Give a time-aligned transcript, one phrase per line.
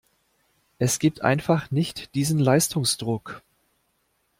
[0.79, 3.43] Es gibt einfach nicht diesen Leistungsdruck.